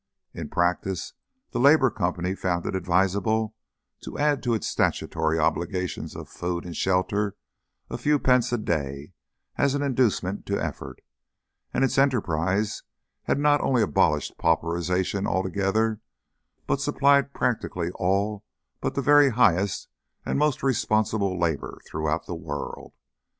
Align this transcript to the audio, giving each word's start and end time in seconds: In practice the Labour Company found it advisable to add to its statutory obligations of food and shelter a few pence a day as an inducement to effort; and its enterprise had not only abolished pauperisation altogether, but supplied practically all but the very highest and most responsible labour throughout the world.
In 0.33 0.49
practice 0.49 1.13
the 1.51 1.59
Labour 1.59 1.91
Company 1.91 2.33
found 2.33 2.65
it 2.65 2.73
advisable 2.75 3.53
to 4.01 4.17
add 4.17 4.41
to 4.41 4.55
its 4.55 4.67
statutory 4.67 5.37
obligations 5.37 6.15
of 6.15 6.27
food 6.27 6.65
and 6.65 6.75
shelter 6.75 7.35
a 7.87 7.99
few 7.99 8.17
pence 8.17 8.51
a 8.51 8.57
day 8.57 9.13
as 9.57 9.75
an 9.75 9.83
inducement 9.83 10.47
to 10.47 10.59
effort; 10.59 11.03
and 11.71 11.83
its 11.83 11.99
enterprise 11.99 12.81
had 13.25 13.37
not 13.37 13.61
only 13.61 13.83
abolished 13.83 14.39
pauperisation 14.39 15.27
altogether, 15.27 15.99
but 16.65 16.81
supplied 16.81 17.31
practically 17.31 17.91
all 17.93 18.43
but 18.79 18.95
the 18.95 19.03
very 19.03 19.29
highest 19.29 19.87
and 20.25 20.39
most 20.39 20.63
responsible 20.63 21.39
labour 21.39 21.77
throughout 21.87 22.25
the 22.25 22.33
world. 22.33 22.93